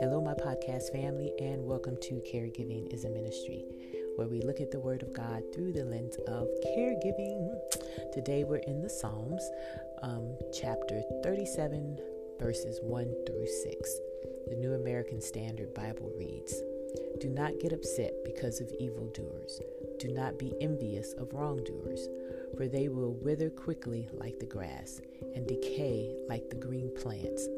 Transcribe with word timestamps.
Hello, 0.00 0.22
my 0.24 0.32
podcast 0.32 0.90
family, 0.90 1.34
and 1.38 1.66
welcome 1.66 1.98
to 2.00 2.14
Caregiving 2.32 2.90
is 2.94 3.04
a 3.04 3.10
Ministry, 3.10 3.66
where 4.16 4.26
we 4.26 4.40
look 4.40 4.62
at 4.62 4.70
the 4.70 4.80
Word 4.80 5.02
of 5.02 5.12
God 5.12 5.42
through 5.54 5.74
the 5.74 5.84
lens 5.84 6.16
of 6.26 6.48
caregiving. 6.74 7.52
Today, 8.10 8.44
we're 8.44 8.56
in 8.56 8.80
the 8.80 8.88
Psalms, 8.88 9.42
um, 10.00 10.34
chapter 10.50 11.02
37, 11.22 11.98
verses 12.40 12.80
1 12.82 13.14
through 13.26 13.46
6. 13.46 13.98
The 14.48 14.56
New 14.56 14.72
American 14.72 15.20
Standard 15.20 15.74
Bible 15.74 16.10
reads 16.16 16.54
Do 17.20 17.28
not 17.28 17.60
get 17.60 17.74
upset 17.74 18.14
because 18.24 18.62
of 18.62 18.72
evildoers. 18.80 19.60
Do 19.98 20.08
not 20.08 20.38
be 20.38 20.54
envious 20.62 21.12
of 21.18 21.34
wrongdoers, 21.34 22.08
for 22.60 22.68
they 22.68 22.90
will 22.90 23.14
wither 23.14 23.48
quickly 23.48 24.06
like 24.12 24.38
the 24.38 24.44
grass 24.44 25.00
and 25.34 25.46
decay 25.46 26.14
like 26.28 26.50
the 26.50 26.56
green 26.56 26.92
plants. 26.94 27.48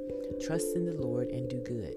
Trust 0.46 0.76
in 0.76 0.86
the 0.86 0.94
Lord 0.94 1.26
and 1.30 1.50
do 1.50 1.58
good. 1.58 1.96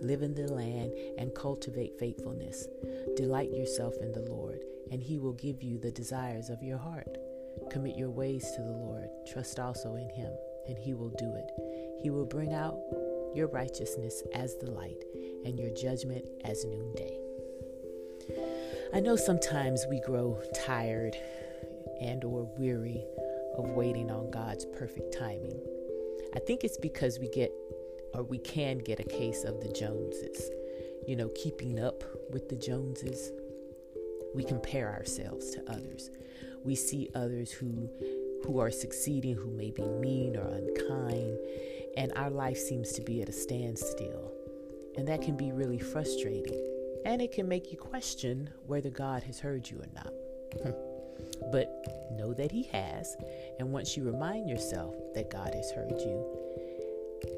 Live 0.00 0.22
in 0.22 0.32
the 0.32 0.50
land 0.50 0.94
and 1.18 1.34
cultivate 1.34 1.98
faithfulness. 1.98 2.68
Delight 3.16 3.50
yourself 3.50 3.96
in 4.00 4.12
the 4.12 4.26
Lord, 4.30 4.64
and 4.90 5.02
he 5.02 5.18
will 5.18 5.34
give 5.34 5.62
you 5.62 5.76
the 5.76 5.90
desires 5.90 6.48
of 6.48 6.62
your 6.62 6.78
heart. 6.78 7.18
Commit 7.70 7.98
your 7.98 8.08
ways 8.08 8.50
to 8.52 8.62
the 8.62 8.72
Lord. 8.72 9.10
Trust 9.30 9.58
also 9.58 9.96
in 9.96 10.08
him, 10.08 10.32
and 10.68 10.78
he 10.78 10.94
will 10.94 11.12
do 11.18 11.34
it. 11.34 11.50
He 12.02 12.08
will 12.08 12.24
bring 12.24 12.54
out 12.54 12.78
your 13.34 13.48
righteousness 13.48 14.22
as 14.32 14.56
the 14.56 14.70
light 14.70 15.04
and 15.44 15.58
your 15.58 15.74
judgment 15.74 16.24
as 16.46 16.64
noonday. 16.64 17.18
I 18.94 19.00
know 19.00 19.16
sometimes 19.16 19.84
we 19.90 20.00
grow 20.00 20.40
tired 20.54 21.14
and 22.00 22.24
or 22.24 22.44
weary 22.58 23.04
of 23.56 23.70
waiting 23.70 24.10
on 24.10 24.30
God's 24.30 24.64
perfect 24.66 25.16
timing. 25.16 25.60
I 26.34 26.38
think 26.40 26.64
it's 26.64 26.76
because 26.76 27.18
we 27.18 27.28
get 27.28 27.50
or 28.14 28.22
we 28.22 28.38
can 28.38 28.78
get 28.78 29.00
a 29.00 29.04
case 29.04 29.44
of 29.44 29.60
the 29.60 29.68
Joneses. 29.72 30.50
You 31.06 31.16
know, 31.16 31.28
keeping 31.34 31.78
up 31.78 32.02
with 32.30 32.48
the 32.48 32.56
Joneses. 32.56 33.30
We 34.34 34.44
compare 34.44 34.92
ourselves 34.92 35.50
to 35.52 35.70
others. 35.70 36.10
We 36.64 36.74
see 36.74 37.10
others 37.14 37.52
who 37.52 37.88
who 38.44 38.58
are 38.58 38.70
succeeding 38.70 39.34
who 39.34 39.50
may 39.50 39.70
be 39.70 39.82
mean 39.82 40.36
or 40.36 40.46
unkind, 40.48 41.38
and 41.96 42.12
our 42.16 42.30
life 42.30 42.58
seems 42.58 42.92
to 42.92 43.02
be 43.02 43.22
at 43.22 43.28
a 43.28 43.32
standstill. 43.32 44.32
And 44.96 45.08
that 45.08 45.22
can 45.22 45.36
be 45.36 45.52
really 45.52 45.78
frustrating. 45.78 46.62
And 47.04 47.20
it 47.22 47.32
can 47.32 47.48
make 47.48 47.70
you 47.70 47.78
question 47.78 48.50
whether 48.66 48.90
God 48.90 49.22
has 49.24 49.38
heard 49.40 49.70
you 49.70 49.78
or 49.78 49.88
not. 49.94 50.76
but 51.52 52.10
know 52.16 52.32
that 52.34 52.52
He 52.52 52.64
has. 52.64 53.16
And 53.58 53.72
once 53.72 53.96
you 53.96 54.04
remind 54.04 54.48
yourself 54.48 54.94
that 55.14 55.30
God 55.30 55.54
has 55.54 55.70
heard 55.70 56.00
you 56.00 56.24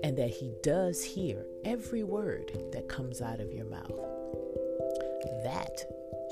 and 0.02 0.16
that 0.18 0.30
He 0.30 0.52
does 0.62 1.02
hear 1.02 1.44
every 1.64 2.02
word 2.02 2.52
that 2.72 2.88
comes 2.88 3.20
out 3.20 3.40
of 3.40 3.52
your 3.52 3.66
mouth, 3.66 4.00
that 5.44 5.84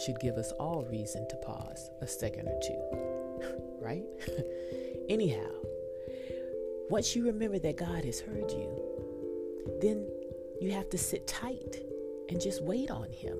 should 0.05 0.19
give 0.21 0.37
us 0.37 0.53
all 0.53 0.87
reason 0.91 1.27
to 1.29 1.37
pause 1.37 1.91
a 2.01 2.07
second 2.07 2.49
or 2.49 2.61
two. 2.63 3.57
right? 3.81 4.05
Anyhow, 5.09 5.49
once 6.91 7.17
you 7.17 7.27
remember 7.27 7.59
that 7.59 7.77
God 7.77 8.05
has 8.05 8.21
heard 8.21 8.51
you, 8.51 9.79
then 9.81 10.07
you 10.61 10.71
have 10.73 10.91
to 10.91 10.99
sit 10.99 11.27
tight 11.27 11.83
and 12.29 12.41
just 12.41 12.63
wait 12.63 12.91
on 12.91 13.11
Him. 13.11 13.39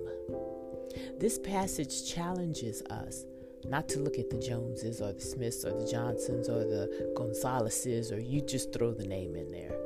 This 1.19 1.39
passage 1.39 2.11
challenges 2.11 2.83
us 2.83 3.25
not 3.69 3.89
to 3.91 4.01
look 4.01 4.19
at 4.19 4.31
the 4.31 4.39
Joneses 4.39 5.01
or 5.01 5.13
the 5.13 5.21
Smiths 5.21 5.65
or 5.65 5.73
the 5.73 5.91
Johnsons 5.91 6.49
or 6.49 6.61
the 6.61 7.13
Gonzaleses 7.17 8.13
or 8.13 8.19
you 8.19 8.41
just 8.41 8.73
throw 8.73 8.93
the 8.93 9.07
name 9.07 9.35
in 9.35 9.51
there. 9.51 9.77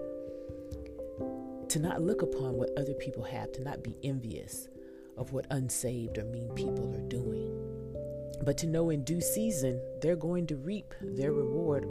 To 1.69 1.79
not 1.79 2.03
look 2.03 2.23
upon 2.23 2.55
what 2.55 2.71
other 2.77 2.95
people 2.95 3.23
have, 3.23 3.53
to 3.53 3.63
not 3.63 3.83
be 3.83 3.97
envious 4.03 4.69
of 5.17 5.33
what 5.33 5.47
unsaved 5.51 6.19
or 6.19 6.25
mean 6.25 6.49
people 6.55 6.95
are 6.95 7.09
doing, 7.09 7.57
but 8.43 8.59
to 8.59 8.67
know 8.67 8.91
in 8.91 9.05
due 9.05 9.21
season 9.21 9.81
they're 10.01 10.17
going 10.17 10.47
to 10.49 10.57
reap 10.57 10.95
their 11.01 11.33
reward 11.33 11.89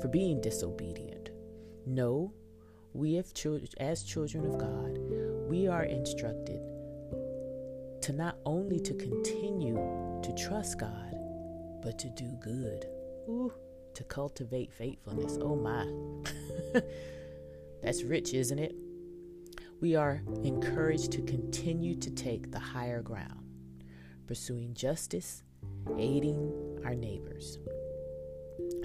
for 0.00 0.08
being 0.08 0.40
disobedient. 0.40 1.30
No, 1.86 2.32
we 2.94 3.14
have 3.14 3.32
as 3.78 4.02
children 4.02 4.46
of 4.46 4.58
God, 4.58 4.98
we 5.48 5.68
are 5.68 5.84
instructed 5.84 6.60
to 8.02 8.12
not 8.12 8.36
only 8.46 8.80
to 8.80 8.94
continue 8.94 9.76
to 10.22 10.32
trust 10.34 10.78
God, 10.78 11.14
but 11.82 11.98
to 11.98 12.08
do 12.10 12.26
good. 12.40 12.86
Ooh, 13.28 13.52
to 13.94 14.04
cultivate 14.04 14.72
faithfulness. 14.72 15.38
Oh 15.40 15.56
my. 15.56 15.86
That's 17.82 18.02
rich, 18.02 18.34
isn't 18.34 18.58
it? 18.58 18.74
We 19.80 19.96
are 19.96 20.22
encouraged 20.44 21.12
to 21.12 21.22
continue 21.22 21.94
to 21.96 22.10
take 22.10 22.50
the 22.50 22.58
higher 22.58 23.00
ground, 23.00 23.46
pursuing 24.26 24.74
justice, 24.74 25.42
aiding 25.96 26.80
our 26.84 26.94
neighbors, 26.94 27.58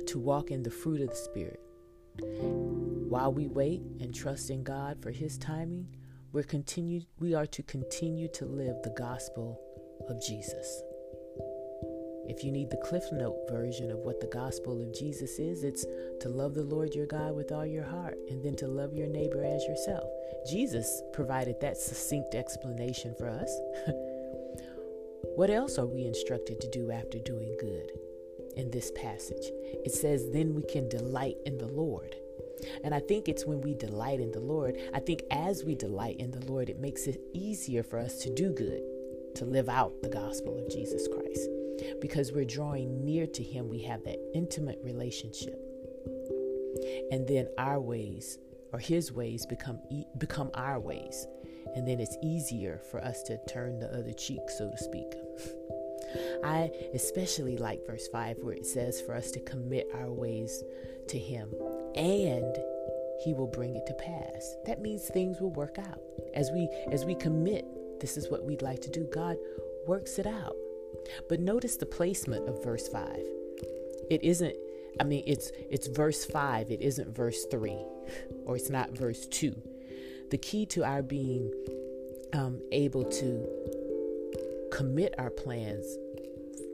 to 0.07 0.19
walk 0.19 0.52
in 0.52 0.63
the 0.63 0.72
fruit 0.72 1.02
of 1.02 1.09
the 1.09 1.16
Spirit. 1.16 1.59
While 3.09 3.34
we 3.34 3.47
wait 3.47 3.81
and 4.00 4.16
trust 4.16 4.50
in 4.50 4.63
God 4.63 5.02
for 5.02 5.12
His 5.12 5.38
timing, 5.38 5.88
we're 6.31 6.44
continue, 6.44 7.02
we 7.19 7.34
are 7.34 7.46
to 7.47 7.63
continue 7.63 8.29
to 8.29 8.46
live 8.46 8.81
the 8.84 8.94
gospel 8.97 9.59
of 10.09 10.22
Jesus. 10.25 10.81
If 12.28 12.44
you 12.44 12.52
need 12.52 12.69
the 12.69 12.78
Cliff 12.78 13.03
Note 13.12 13.47
version 13.50 13.91
of 13.91 14.00
what 14.00 14.19
the 14.19 14.28
gospel 14.28 14.81
of 14.81 14.94
Jesus 14.94 15.38
is, 15.38 15.63
it's 15.63 15.86
to 16.22 16.30
love 16.30 16.53
the 16.53 16.63
Lord 16.63 16.96
your 16.96 17.06
God 17.06 17.36
with 17.36 17.52
all 17.52 17.66
your 17.66 17.84
heart 17.84 18.18
and 18.30 18.44
then 18.44 18.56
to 18.58 18.68
love 18.68 18.94
your 18.94 19.08
neighbor 19.08 19.44
as 19.44 19.63
yourself. 19.66 20.09
Jesus 20.50 21.02
provided 21.14 21.59
that 21.62 21.78
succinct 21.78 22.34
explanation 22.34 23.14
for 23.18 23.30
us. 23.30 23.59
what 25.35 25.50
else 25.50 25.78
are 25.78 25.85
we 25.85 26.06
instructed 26.06 26.59
to 26.62 26.69
do 26.69 26.91
after 26.91 27.19
doing 27.19 27.56
good 27.59 27.91
in 28.56 28.72
this 28.72 28.91
passage? 28.96 29.52
It 29.85 29.91
says, 29.91 30.30
Then 30.31 30.56
we 30.56 30.64
can 30.64 30.90
delight 30.90 31.38
in 31.46 31.58
the 31.58 31.68
Lord. 31.68 32.16
And 32.84 32.94
I 32.94 33.00
think 33.00 33.28
it's 33.28 33.46
when 33.46 33.62
we 33.62 33.75
delight 33.75 34.19
in 34.19 34.31
the 34.31 34.40
Lord, 34.40 34.78
I 34.94 35.00
think 35.00 35.22
as 35.31 35.64
we 35.64 35.75
delight 35.75 36.18
in 36.19 36.31
the 36.31 36.46
Lord, 36.46 36.69
it 36.69 36.80
makes 36.80 37.08
it 37.08 37.22
easier 37.34 37.84
for 37.84 38.00
us 38.00 38.19
to 38.19 38.34
do 38.34 38.52
good, 38.52 38.81
to 39.35 39.46
live 39.46 39.69
out 39.69 40.02
the 40.02 40.09
gospel 40.09 40.58
of 40.58 40.72
Jesus 40.72 41.08
Christ. 41.08 41.50
Because 42.02 42.31
we're 42.31 42.46
drawing 42.46 43.03
near 43.03 43.28
to 43.28 43.44
Him, 43.44 43.69
we 43.69 43.81
have 43.84 44.03
that 44.03 44.19
intimate 44.34 44.80
relationship. 44.84 45.59
And 47.12 47.28
then 47.28 47.47
our 47.58 47.80
ways 47.80 48.38
or 48.74 48.80
His 48.80 49.12
ways 49.12 49.46
become, 49.46 49.80
become 50.18 50.52
our 50.53 50.80
ways. 50.80 51.28
And 51.75 51.88
then 51.88 52.00
it's 52.00 52.18
easier 52.24 52.81
for 52.91 53.03
us 53.03 53.24
to 53.24 53.40
turn 53.47 53.80
the 53.80 53.91
other 53.94 54.14
cheek, 54.14 54.41
so 54.50 54.69
to 54.69 54.78
speak. 54.78 55.08
I 56.44 56.69
especially 56.94 57.58
like 57.58 57.85
verse 57.85 58.08
5 58.08 58.38
where 58.40 58.53
it 58.53 58.66
says 58.66 59.02
for 59.02 59.14
us 59.16 59.31
to 59.31 59.40
commit 59.41 59.88
our 59.94 60.12
ways 60.12 60.64
to 61.08 61.18
Him 61.18 61.53
and 61.96 62.56
he 63.24 63.34
will 63.34 63.47
bring 63.47 63.75
it 63.75 63.85
to 63.88 63.94
pass. 63.94 64.56
That 64.66 64.81
means 64.81 65.08
things 65.08 65.40
will 65.40 65.52
work 65.52 65.78
out. 65.80 66.02
As 66.34 66.52
we 66.52 66.69
as 66.91 67.06
we 67.06 67.16
commit, 67.16 67.66
this 68.00 68.18
is 68.18 68.30
what 68.30 68.44
we'd 68.44 68.62
like 68.62 68.81
to 68.81 68.90
do. 68.90 69.08
God 69.12 69.38
works 69.88 70.19
it 70.19 70.28
out. 70.28 70.56
But 71.29 71.39
notice 71.39 71.77
the 71.77 71.85
placement 71.85 72.47
of 72.47 72.63
verse 72.63 72.88
5. 72.88 73.19
It 74.09 74.23
isn't 74.23 74.55
I 74.99 75.03
mean 75.03 75.23
it's 75.27 75.51
it's 75.69 75.88
verse 75.88 76.25
5, 76.25 76.71
it 76.71 76.81
isn't 76.81 77.16
verse 77.16 77.45
3 77.45 77.77
or 78.45 78.55
it's 78.55 78.69
not 78.69 78.91
verse 78.91 79.25
2. 79.27 79.55
The 80.31 80.38
key 80.38 80.66
to 80.67 80.83
our 80.83 81.01
being 81.01 81.51
um, 82.33 82.61
able 82.71 83.03
to 83.03 83.47
commit 84.71 85.16
our 85.17 85.29
plans 85.29 85.85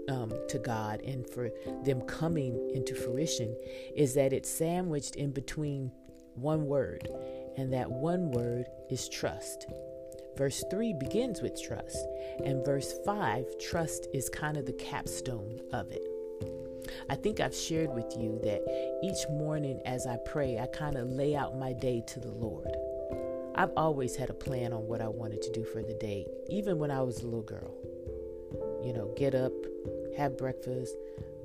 um, 0.09 0.33
to 0.49 0.57
God 0.57 1.01
and 1.01 1.27
for 1.29 1.51
them 1.83 2.01
coming 2.01 2.71
into 2.73 2.95
fruition 2.95 3.55
is 3.95 4.13
that 4.15 4.33
it's 4.33 4.49
sandwiched 4.49 5.16
in 5.16 5.31
between 5.31 5.91
one 6.35 6.66
word, 6.66 7.07
and 7.57 7.73
that 7.73 7.91
one 7.91 8.31
word 8.31 8.66
is 8.89 9.09
trust. 9.09 9.67
Verse 10.37 10.63
3 10.72 10.93
begins 10.93 11.41
with 11.41 11.61
trust, 11.61 12.07
and 12.45 12.66
verse 12.66 12.93
5, 13.05 13.57
trust 13.59 14.07
is 14.13 14.29
kind 14.29 14.57
of 14.57 14.66
the 14.66 14.73
capstone 14.73 15.59
of 15.73 15.91
it. 15.91 16.07
I 17.09 17.16
think 17.16 17.39
I've 17.39 17.55
shared 17.55 17.93
with 17.93 18.16
you 18.17 18.39
that 18.43 18.61
each 19.03 19.29
morning 19.29 19.81
as 19.85 20.07
I 20.07 20.17
pray, 20.25 20.57
I 20.59 20.67
kind 20.67 20.95
of 20.95 21.07
lay 21.07 21.35
out 21.35 21.57
my 21.57 21.73
day 21.73 22.03
to 22.07 22.19
the 22.19 22.31
Lord. 22.31 22.72
I've 23.55 23.72
always 23.75 24.16
had 24.16 24.29
a 24.29 24.33
plan 24.33 24.73
on 24.73 24.87
what 24.87 25.01
I 25.01 25.07
wanted 25.07 25.41
to 25.43 25.51
do 25.51 25.63
for 25.63 25.83
the 25.83 25.93
day, 25.95 26.25
even 26.49 26.79
when 26.79 26.91
I 26.91 27.01
was 27.01 27.19
a 27.19 27.25
little 27.25 27.41
girl. 27.41 27.75
You 28.84 28.93
know, 28.93 29.13
get 29.17 29.35
up, 29.35 29.51
have 30.17 30.37
breakfast, 30.37 30.95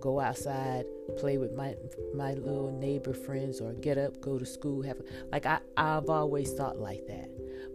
go 0.00 0.20
outside, 0.20 0.86
play 1.18 1.36
with 1.36 1.52
my 1.52 1.74
my 2.14 2.34
little 2.34 2.70
neighbor 2.70 3.12
friends, 3.12 3.60
or 3.60 3.72
get 3.74 3.98
up, 3.98 4.20
go 4.20 4.38
to 4.38 4.46
school. 4.46 4.82
Have 4.82 5.00
like 5.32 5.46
I 5.46 5.58
I've 5.76 6.08
always 6.08 6.52
thought 6.52 6.78
like 6.78 7.06
that, 7.08 7.28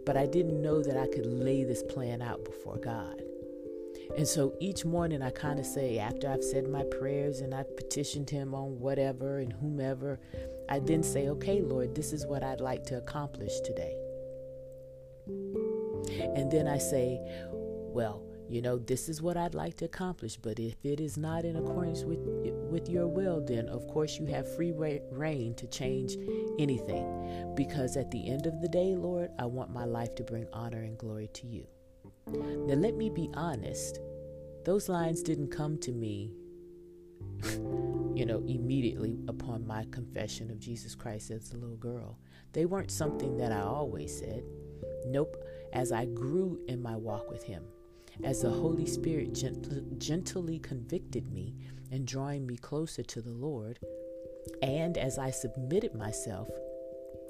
but 0.04 0.16
I 0.16 0.26
didn't 0.26 0.60
know 0.60 0.82
that 0.82 0.96
I 0.96 1.06
could 1.06 1.26
lay 1.26 1.64
this 1.64 1.82
plan 1.82 2.22
out 2.22 2.44
before 2.44 2.76
God. 2.78 3.22
And 4.16 4.28
so 4.28 4.54
each 4.60 4.84
morning 4.84 5.22
I 5.22 5.30
kind 5.30 5.58
of 5.58 5.64
say, 5.64 5.98
after 5.98 6.28
I've 6.28 6.44
said 6.44 6.68
my 6.68 6.84
prayers 6.84 7.40
and 7.40 7.54
I've 7.54 7.74
petitioned 7.76 8.28
Him 8.28 8.54
on 8.54 8.78
whatever 8.78 9.38
and 9.38 9.52
whomever, 9.52 10.20
I 10.68 10.80
then 10.80 11.02
say, 11.02 11.28
okay, 11.28 11.62
Lord, 11.62 11.94
this 11.94 12.12
is 12.12 12.26
what 12.26 12.42
I'd 12.42 12.60
like 12.60 12.84
to 12.86 12.98
accomplish 12.98 13.60
today. 13.60 13.96
And 15.26 16.50
then 16.50 16.66
I 16.68 16.78
say, 16.78 17.20
well, 17.52 18.22
you 18.52 18.60
know, 18.60 18.76
this 18.76 19.08
is 19.08 19.22
what 19.22 19.38
I'd 19.38 19.54
like 19.54 19.78
to 19.78 19.86
accomplish, 19.86 20.36
but 20.36 20.58
if 20.58 20.74
it 20.84 21.00
is 21.00 21.16
not 21.16 21.46
in 21.46 21.56
accordance 21.56 22.04
with 22.04 22.18
with 22.70 22.86
your 22.86 23.06
will, 23.06 23.40
then 23.40 23.66
of 23.70 23.88
course 23.88 24.18
you 24.18 24.26
have 24.26 24.54
free 24.56 24.72
rein 24.72 25.54
to 25.54 25.66
change 25.68 26.18
anything. 26.58 27.54
Because 27.54 27.96
at 27.96 28.10
the 28.10 28.28
end 28.28 28.46
of 28.46 28.60
the 28.60 28.68
day, 28.68 28.94
Lord, 28.94 29.30
I 29.38 29.46
want 29.46 29.72
my 29.72 29.86
life 29.86 30.14
to 30.16 30.22
bring 30.22 30.46
honor 30.52 30.82
and 30.82 30.98
glory 30.98 31.30
to 31.32 31.46
you. 31.46 31.66
Now, 32.26 32.74
let 32.74 32.94
me 32.94 33.08
be 33.08 33.30
honest. 33.32 34.00
Those 34.66 34.86
lines 34.86 35.22
didn't 35.22 35.48
come 35.48 35.78
to 35.78 35.90
me, 35.90 36.30
you 38.14 38.26
know, 38.26 38.44
immediately 38.46 39.18
upon 39.28 39.66
my 39.66 39.86
confession 39.90 40.50
of 40.50 40.60
Jesus 40.60 40.94
Christ 40.94 41.30
as 41.30 41.52
a 41.52 41.56
little 41.56 41.76
girl. 41.76 42.18
They 42.52 42.66
weren't 42.66 42.90
something 42.90 43.38
that 43.38 43.50
I 43.50 43.62
always 43.62 44.14
said. 44.14 44.44
Nope. 45.06 45.42
As 45.72 45.90
I 45.90 46.04
grew 46.04 46.60
in 46.68 46.82
my 46.82 46.96
walk 46.96 47.30
with 47.30 47.42
Him, 47.44 47.64
as 48.24 48.42
the 48.42 48.50
Holy 48.50 48.86
Spirit 48.86 49.34
gent- 49.34 49.98
gently 49.98 50.58
convicted 50.58 51.32
me 51.32 51.54
and 51.90 52.06
drawing 52.06 52.46
me 52.46 52.56
closer 52.56 53.02
to 53.02 53.20
the 53.20 53.30
Lord, 53.32 53.78
and 54.62 54.96
as 54.98 55.18
I 55.18 55.30
submitted 55.30 55.94
myself 55.94 56.48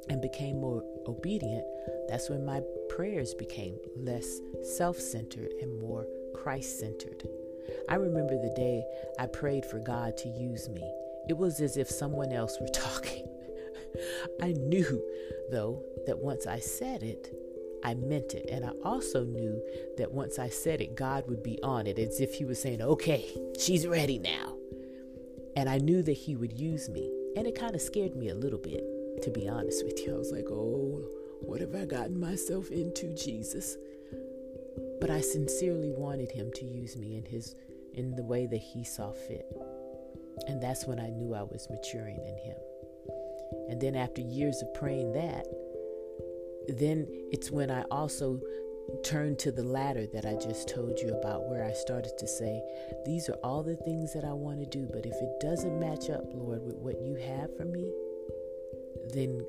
and 0.09 0.21
became 0.21 0.61
more 0.61 0.83
obedient, 1.07 1.65
that's 2.09 2.29
when 2.29 2.45
my 2.45 2.61
prayers 2.89 3.35
became 3.35 3.77
less 3.97 4.41
self 4.63 4.99
centered 4.99 5.53
and 5.61 5.81
more 5.81 6.07
Christ 6.35 6.79
centered. 6.81 7.29
I 7.89 7.95
remember 7.95 8.37
the 8.37 8.55
day 8.57 8.85
I 9.19 9.27
prayed 9.27 9.65
for 9.65 9.79
God 9.79 10.17
to 10.19 10.29
use 10.29 10.69
me. 10.69 10.91
It 11.29 11.37
was 11.37 11.61
as 11.61 11.77
if 11.77 11.89
someone 11.89 12.33
else 12.33 12.59
were 12.61 12.69
talking. 12.75 13.29
I 14.41 14.53
knew, 14.53 15.03
though, 15.51 15.85
that 16.07 16.19
once 16.19 16.47
I 16.47 16.59
said 16.59 17.03
it, 17.03 17.33
I 17.85 17.95
meant 17.95 18.35
it. 18.35 18.49
And 18.51 18.65
I 18.65 18.71
also 18.85 19.25
knew 19.25 19.61
that 19.99 20.13
once 20.13 20.39
I 20.39 20.49
said 20.49 20.81
it, 20.81 20.97
God 20.97 21.29
would 21.29 21.43
be 21.43 21.61
on 21.63 21.87
it, 21.87 21.99
as 21.99 22.21
if 22.21 22.35
He 22.35 22.45
was 22.45 22.61
saying, 22.61 22.83
okay, 22.83 23.25
she's 23.59 23.87
ready 23.87 24.19
now. 24.19 24.57
And 25.57 25.69
I 25.69 25.79
knew 25.79 26.03
that 26.03 26.13
He 26.13 26.37
would 26.37 26.59
use 26.59 26.89
me. 26.89 27.13
And 27.37 27.47
it 27.47 27.59
kind 27.59 27.75
of 27.75 27.81
scared 27.81 28.17
me 28.17 28.29
a 28.29 28.35
little 28.35 28.59
bit, 28.59 28.85
to 29.23 29.31
be 29.31 29.49
honest 29.49 29.85
with 29.85 29.99
you. 30.01 30.15
I 30.15 30.19
was 30.19 30.33
like, 30.33 30.47
oh, 30.51 31.03
what 31.41 31.61
have 31.61 31.75
I 31.75 31.85
gotten 31.85 32.19
myself 32.19 32.71
into, 32.71 33.15
Jesus? 33.15 33.77
But 35.01 35.11
I 35.11 35.21
sincerely 35.21 35.91
wanted 35.91 36.31
Him 36.31 36.51
to 36.55 36.65
use 36.65 36.97
me 36.97 37.17
in 37.17 37.25
His 37.25 37.55
in 37.95 38.15
the 38.15 38.23
way 38.23 38.47
that 38.47 38.61
He 38.61 38.85
saw 38.85 39.13
fit. 39.13 39.47
And 40.47 40.63
that's 40.63 40.87
when 40.87 40.99
I 40.99 41.11
knew 41.11 41.35
I 41.35 41.43
was 41.43 41.69
maturing 41.71 42.21
in 42.25 42.39
Him. 42.39 42.57
And 43.69 43.81
then 43.81 43.97
after 43.97 44.21
years 44.21 44.63
of 44.63 44.73
praying 44.75 45.13
that, 45.13 45.47
then 46.69 47.07
it's 47.33 47.51
when 47.51 47.71
I 47.71 47.83
also 47.91 48.41
turned 49.05 49.39
to 49.41 49.53
the 49.53 49.63
ladder 49.63 50.07
that 50.07 50.27
I 50.27 50.35
just 50.35 50.69
told 50.69 50.99
you 50.99 51.15
about, 51.15 51.49
where 51.49 51.65
I 51.65 51.73
started 51.73 52.17
to 52.19 52.27
say, 52.27 52.63
These 53.05 53.29
are 53.29 53.39
all 53.43 53.63
the 53.63 53.77
things 53.77 54.13
that 54.15 54.25
I 54.25 54.33
want 54.33 54.61
to 54.61 54.67
do, 54.67 54.89
but 54.93 55.07
if 55.07 55.15
it 55.15 55.41
doesn't 55.41 55.79
match 55.79 56.11
up, 56.11 56.25
Lord, 56.33 56.63
with 56.63 56.77
what 56.77 57.01
you 57.01 57.15
have 57.15 57.57
for 57.57 57.65
me, 57.65 57.93
then 59.13 59.45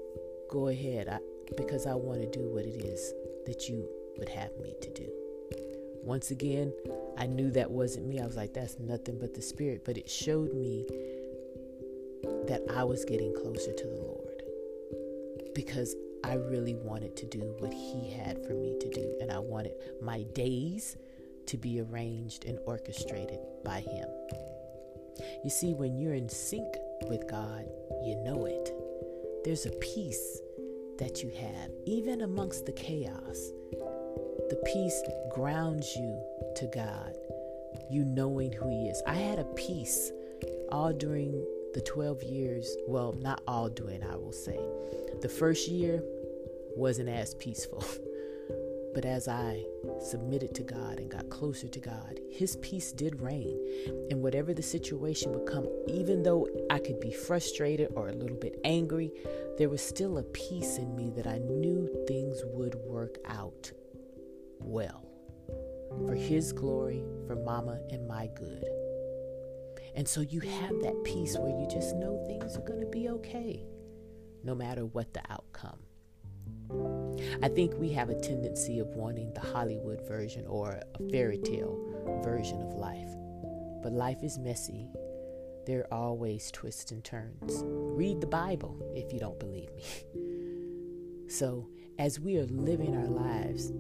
go 0.50 0.68
ahead, 0.68 1.08
I, 1.08 1.20
because 1.56 1.86
I 1.88 1.96
want 1.96 2.22
to 2.22 2.28
do 2.28 2.48
what 2.54 2.66
it 2.66 2.84
is 2.84 3.14
that 3.46 3.68
you 3.68 3.88
would 4.18 4.30
have 4.30 4.52
me 4.62 4.76
to 4.82 4.90
do. 4.92 5.10
Once 6.04 6.32
again, 6.32 6.74
I 7.18 7.28
knew 7.28 7.50
that 7.52 7.72
wasn't 7.72 8.08
me. 8.08 8.20
I 8.20 8.26
was 8.26 8.36
like, 8.36 8.54
That's 8.54 8.80
nothing 8.80 9.18
but 9.20 9.34
the 9.34 9.42
Spirit, 9.42 9.84
but 9.86 9.98
it 9.98 10.10
showed 10.10 10.54
me 10.54 10.86
that 12.48 12.62
I 12.76 12.84
was 12.84 13.06
getting 13.06 13.34
closer 13.34 13.72
to 13.74 13.84
the 13.88 13.96
Lord 13.96 14.44
because 15.56 15.96
I 16.24 16.36
really 16.36 16.74
wanted 16.74 17.16
to 17.18 17.26
do 17.26 17.56
what 17.60 17.74
He 17.74 18.12
had 18.12 18.46
for 18.46 18.54
me 18.54 18.76
to 18.80 18.90
do, 18.90 19.18
and 19.22 19.32
I 19.32 19.40
wanted 19.40 19.74
my 20.02 20.24
days 20.34 20.98
to 21.48 21.58
be 21.58 21.82
arranged 21.82 22.46
and 22.46 22.58
orchestrated 22.66 23.40
by 23.64 23.82
Him. 23.82 24.08
You 25.44 25.50
see, 25.50 25.74
when 25.74 25.98
you're 25.98 26.14
in 26.14 26.30
sync 26.30 26.76
with 27.04 27.30
God, 27.30 27.66
you 28.04 28.16
know 28.24 28.46
it. 28.46 28.72
There's 29.44 29.66
a 29.66 29.72
peace 29.72 30.40
that 30.98 31.22
you 31.22 31.30
have, 31.30 31.72
even 31.86 32.22
amongst 32.22 32.66
the 32.66 32.72
chaos. 32.72 33.52
The 34.50 34.62
peace 34.66 35.04
grounds 35.34 35.96
you 35.96 36.22
to 36.56 36.68
God, 36.74 37.18
you 37.90 38.06
knowing 38.06 38.52
who 38.54 38.70
He 38.70 38.88
is. 38.88 39.02
I 39.06 39.16
had 39.16 39.40
a 39.40 39.46
peace 39.56 40.12
all 40.72 40.94
during 40.94 41.46
the 41.74 41.82
12 41.82 42.24
years, 42.24 42.76
well, 42.88 43.14
not 43.20 43.42
all 43.48 43.70
during, 43.70 44.04
I 44.04 44.16
will 44.16 44.32
say. 44.32 44.60
The 45.22 45.30
first 45.30 45.68
year, 45.68 46.04
wasn't 46.76 47.10
as 47.10 47.36
peaceful. 47.36 47.84
But 48.94 49.06
as 49.06 49.28
I 49.28 49.66
submitted 50.00 50.54
to 50.54 50.62
God 50.62 51.00
and 51.00 51.10
got 51.10 51.28
closer 51.32 51.68
to 51.68 51.80
God, 51.80 52.20
His 52.30 52.58
peace 52.58 52.92
did 52.92 53.20
reign. 53.22 53.58
And 54.12 54.22
whatever 54.22 54.54
the 54.54 54.62
situation 54.62 55.32
would 55.32 55.48
come, 55.48 55.68
even 55.88 56.22
though 56.22 56.48
I 56.70 56.78
could 56.78 57.00
be 57.00 57.12
frustrated 57.12 57.92
or 57.96 58.10
a 58.10 58.14
little 58.14 58.38
bit 58.38 58.60
angry, 58.64 59.12
there 59.58 59.70
was 59.70 59.82
still 59.82 60.20
a 60.20 60.24
peace 60.24 60.78
in 60.78 60.96
me 60.96 61.12
that 61.16 61.26
I 61.26 61.40
knew 61.40 61.90
things 62.08 62.44
would 62.46 62.76
work 62.76 63.18
out 63.26 63.72
well 64.60 65.10
for 66.06 66.14
His 66.14 66.54
glory, 66.54 67.04
for 67.26 67.36
Mama 67.36 67.80
and 67.90 68.08
my 68.08 68.30
good. 68.36 68.64
And 69.96 70.08
so 70.08 70.22
you 70.22 70.40
have 70.40 70.82
that 70.82 71.04
peace 71.04 71.38
where 71.38 71.52
you 71.52 71.68
just 71.70 71.96
know 71.96 72.24
things 72.28 72.58
are 72.58 72.62
going 72.62 72.80
to 72.80 72.88
be 72.88 73.10
okay, 73.10 73.64
no 74.44 74.56
matter 74.56 74.86
what 74.86 75.14
the 75.14 75.22
outcome. 75.30 75.80
I 77.42 77.50
think 77.50 77.74
we 77.78 77.92
have 77.94 78.10
a 78.10 78.20
tendency 78.20 78.80
of 78.80 78.88
wanting 78.90 79.34
the 79.34 79.42
Hollywood 79.42 80.06
version 80.08 80.46
or 80.48 80.72
a 80.72 81.12
fairy 81.12 81.38
tale 81.38 82.22
version 82.24 82.62
of 82.62 82.74
life. 82.74 83.10
But 83.82 83.94
life 83.94 84.24
is 84.24 84.38
messy. 84.38 84.90
There 85.66 85.86
are 85.92 86.00
always 86.00 86.52
twists 86.52 86.92
and 86.92 87.04
turns. 87.04 87.64
Read 87.64 88.22
the 88.22 88.28
Bible 88.28 88.78
if 88.96 89.14
you 89.14 89.20
don't 89.20 89.40
believe 89.40 89.74
me. 89.76 89.84
So, 91.30 91.68
as 91.98 92.20
we 92.20 92.38
are 92.38 92.46
living 92.46 92.96
our 92.96 93.08
lives, 93.08 93.72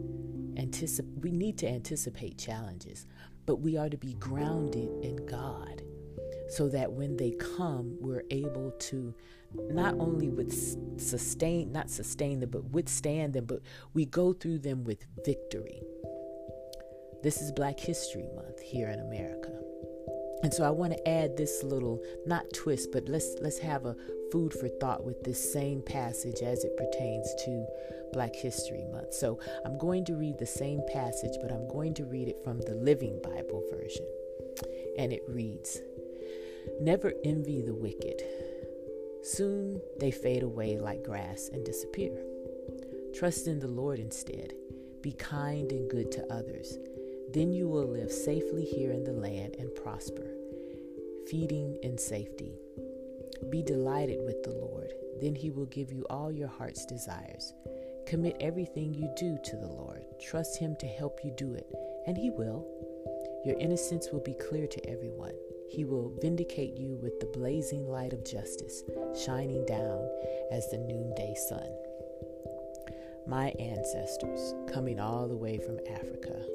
anticip- 0.56 1.21
we 1.21 1.31
need 1.31 1.56
to 1.59 1.67
anticipate 1.67 2.39
challenges, 2.39 3.06
but 3.45 3.57
we 3.57 3.77
are 3.77 3.89
to 3.89 3.97
be 3.97 4.15
grounded 4.15 4.89
in 5.03 5.23
God 5.27 5.82
so 6.53 6.69
that 6.69 6.91
when 6.91 7.17
they 7.17 7.31
come, 7.31 7.97
we're 8.00 8.23
able 8.29 8.71
to 8.71 9.13
not 9.71 9.95
only 10.00 10.29
with 10.29 10.51
sustain, 11.00 11.71
not 11.71 11.89
sustain 11.89 12.39
them, 12.39 12.49
but 12.49 12.63
withstand 12.71 13.33
them, 13.33 13.45
but 13.45 13.59
we 13.94 14.06
go 14.06 14.33
through 14.33 14.59
them 14.59 14.83
with 14.83 15.06
victory. 15.25 15.81
This 17.23 17.42
is 17.42 17.51
Black 17.51 17.80
History 17.80 18.28
Month 18.35 18.59
here 18.59 18.89
in 18.89 18.99
America. 18.99 19.49
And 20.44 20.54
so 20.54 20.66
I 20.66 20.71
want 20.71 20.94
to 20.94 21.07
add 21.07 21.37
this 21.37 21.63
little 21.63 22.04
not 22.25 22.44
twist, 22.54 22.89
but 22.92 23.07
let's 23.07 23.37
let's 23.39 23.59
have 23.59 23.85
a 23.85 23.95
food 24.31 24.54
for 24.54 24.68
thought 24.68 25.06
with 25.06 25.23
this 25.23 25.54
same 25.54 25.81
passage 25.81 26.42
as 26.42 26.66
it 26.66 26.75
pertains 26.75 27.33
to 27.45 27.66
Black 28.11 28.35
History 28.35 28.83
Month. 28.92 29.13
So 29.13 29.39
I'm 29.66 29.78
going 29.78 30.04
to 30.06 30.16
read 30.16 30.37
the 30.37 30.45
same 30.45 30.81
passage, 30.92 31.37
but 31.42 31.51
I'm 31.51 31.68
going 31.69 31.94
to 31.95 32.06
read 32.06 32.28
it 32.28 32.44
from 32.44 32.59
the 32.59 32.75
Living 32.75 33.21
Bible 33.23 33.63
version. 33.71 34.06
And 34.97 35.13
it 35.13 35.23
reads, 35.28 35.80
Never 36.79 37.13
envy 37.23 37.61
the 37.61 37.73
wicked 37.73 38.21
Soon 39.23 39.81
they 40.01 40.11
fade 40.11 40.43
away 40.43 40.77
like 40.77 41.05
grass 41.05 41.49
and 41.53 41.65
disappear. 41.65 42.11
Trust 43.15 43.47
in 43.47 43.59
the 43.59 43.69
Lord 43.69 43.99
instead. 43.99 44.53
Be 45.01 45.13
kind 45.13 45.71
and 45.71 45.89
good 45.89 46.11
to 46.11 46.33
others. 46.33 46.77
Then 47.31 47.53
you 47.53 47.69
will 47.69 47.87
live 47.87 48.11
safely 48.11 48.65
here 48.65 48.91
in 48.91 49.05
the 49.05 49.13
land 49.13 49.55
and 49.57 49.73
prosper, 49.75 50.27
feeding 51.27 51.77
in 51.83 51.97
safety. 51.97 52.59
Be 53.49 53.63
delighted 53.63 54.19
with 54.25 54.43
the 54.43 54.55
Lord. 54.55 54.91
Then 55.21 55.35
he 55.35 55.51
will 55.51 55.67
give 55.67 55.93
you 55.93 56.05
all 56.09 56.29
your 56.29 56.49
heart's 56.49 56.85
desires. 56.85 57.53
Commit 58.05 58.35
everything 58.41 58.93
you 58.93 59.09
do 59.15 59.37
to 59.41 59.55
the 59.55 59.67
Lord. 59.67 60.03
Trust 60.21 60.59
him 60.59 60.75
to 60.81 60.85
help 60.85 61.21
you 61.23 61.33
do 61.37 61.53
it, 61.53 61.71
and 62.07 62.17
he 62.17 62.29
will. 62.29 62.67
Your 63.45 63.57
innocence 63.57 64.09
will 64.11 64.19
be 64.21 64.33
clear 64.33 64.67
to 64.67 64.89
everyone. 64.89 65.33
He 65.69 65.85
will 65.85 66.13
vindicate 66.21 66.77
you 66.77 66.95
with 67.01 67.19
the 67.19 67.25
blazing 67.25 67.87
light 67.87 68.13
of 68.13 68.25
justice, 68.25 68.83
shining 69.25 69.65
down 69.65 70.07
as 70.51 70.69
the 70.69 70.77
noonday 70.77 71.35
sun. 71.49 71.67
My 73.25 73.49
ancestors, 73.59 74.53
coming 74.71 74.99
all 74.99 75.27
the 75.27 75.37
way 75.37 75.57
from 75.57 75.79
Africa 75.89 76.45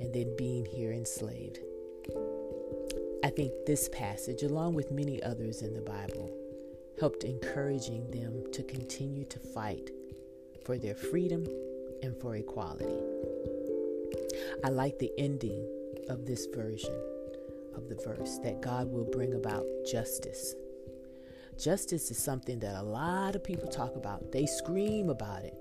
and 0.00 0.14
then 0.14 0.36
being 0.36 0.64
here 0.64 0.92
enslaved. 0.92 1.58
I 3.24 3.30
think 3.30 3.52
this 3.66 3.88
passage, 3.88 4.42
along 4.42 4.74
with 4.74 4.92
many 4.92 5.22
others 5.22 5.62
in 5.62 5.74
the 5.74 5.80
Bible, 5.80 6.30
helped 7.00 7.24
encouraging 7.24 8.10
them 8.10 8.44
to 8.52 8.62
continue 8.62 9.24
to 9.24 9.38
fight 9.38 9.90
for 10.64 10.78
their 10.78 10.94
freedom 10.94 11.46
and 12.02 12.16
for 12.20 12.36
equality. 12.36 13.02
I 14.64 14.68
like 14.68 14.98
the 14.98 15.12
ending 15.18 15.66
of 16.08 16.26
this 16.26 16.46
version 16.46 16.94
of 17.76 17.88
the 17.88 17.96
verse 17.96 18.38
that 18.38 18.60
God 18.60 18.90
will 18.90 19.04
bring 19.04 19.34
about 19.34 19.64
justice. 19.90 20.54
Justice 21.58 22.10
is 22.10 22.18
something 22.18 22.58
that 22.60 22.80
a 22.80 22.82
lot 22.82 23.34
of 23.34 23.44
people 23.44 23.68
talk 23.68 23.96
about. 23.96 24.32
They 24.32 24.46
scream 24.46 25.08
about 25.08 25.44
it, 25.44 25.54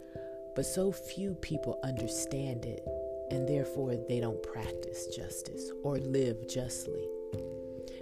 but 0.55 0.65
so 0.65 0.91
few 0.91 1.35
people 1.35 1.79
understand 1.83 2.65
it, 2.65 2.85
and 3.31 3.47
therefore 3.47 3.95
they 3.95 4.19
don't 4.19 4.41
practice 4.43 5.07
justice 5.15 5.71
or 5.83 5.97
live 5.97 6.47
justly. 6.47 7.07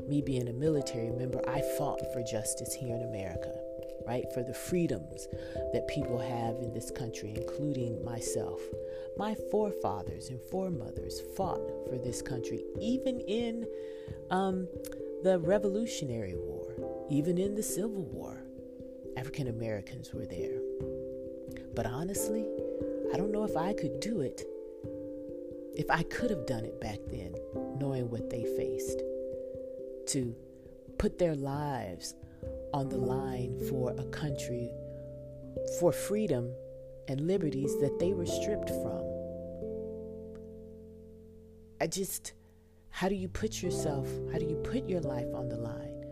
Me 0.08 0.22
being 0.22 0.48
a 0.48 0.54
military 0.54 1.12
member, 1.12 1.42
I 1.48 1.62
fought 1.78 2.02
for 2.14 2.24
justice 2.24 2.74
here 2.74 2.96
in 2.96 3.04
America 3.04 3.63
right? 4.06 4.26
For 4.34 4.44
the 4.44 4.54
freedoms 4.54 5.28
that 5.74 5.88
people 5.88 6.20
have 6.20 6.58
in 6.58 6.74
this 6.74 6.92
country, 6.92 7.34
including 7.36 8.04
myself. 8.04 8.62
My 9.18 9.36
forefathers 9.52 10.30
and 10.30 10.42
foremothers 10.42 11.22
fought 11.36 11.62
for 11.88 11.98
this 11.98 12.22
country, 12.22 12.64
even 12.80 13.20
in 13.22 13.68
um, 14.30 14.68
the 15.24 15.40
Revolutionary 15.40 16.36
War, 16.36 17.06
even 17.10 17.38
in 17.38 17.56
the 17.56 17.64
Civil 17.64 18.04
War. 18.04 18.44
African 19.16 19.48
Americans 19.48 20.12
were 20.14 20.26
there. 20.26 20.60
But 21.76 21.86
honestly, 21.86 22.46
I 23.14 23.18
don't 23.18 23.32
know 23.32 23.44
if 23.44 23.56
I 23.56 23.74
could 23.74 24.00
do 24.00 24.22
it. 24.22 24.42
If 25.76 25.90
I 25.90 26.04
could 26.04 26.30
have 26.30 26.46
done 26.46 26.66
it 26.66 26.80
back 26.80 27.00
then, 27.08 27.36
knowing 27.78 28.10
what 28.10 28.30
they 28.30 28.44
faced, 28.44 29.02
to 30.08 30.36
put 30.98 31.18
their 31.18 31.36
lives 31.36 32.16
on 32.74 32.90
the 32.90 32.98
line 32.98 33.58
for 33.70 33.92
a 33.98 34.04
country 34.06 34.72
for 35.80 35.92
freedom 35.92 36.52
and 37.08 37.28
liberties 37.28 37.80
that 37.80 38.00
they 38.00 38.14
were 38.14 38.26
stripped 38.26 38.70
from. 38.70 39.04
I 41.80 41.88
just, 41.88 42.34
how 42.90 43.10
do 43.10 43.16
you 43.16 43.28
put 43.28 43.62
yourself, 43.62 44.08
how 44.32 44.40
do 44.40 44.46
you 44.46 44.56
put 44.56 44.88
your 44.88 45.02
life 45.02 45.28
on 45.34 45.50
the 45.50 45.58
line 45.58 46.04